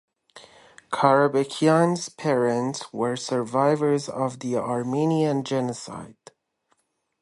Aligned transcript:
Karabekian's 0.91 2.09
parents 2.09 2.91
were 2.91 3.15
survivors 3.15 4.09
of 4.09 4.39
the 4.39 4.55
Armenian 4.57 5.43
genocide. 5.43 6.15